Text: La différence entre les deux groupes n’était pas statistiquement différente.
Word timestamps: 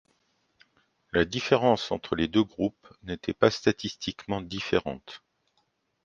La 1.11 1.25
différence 1.25 1.91
entre 1.91 2.15
les 2.15 2.27
deux 2.27 2.43
groupes 2.43 2.91
n’était 3.03 3.35
pas 3.35 3.51
statistiquement 3.51 4.41
différente. 4.41 5.21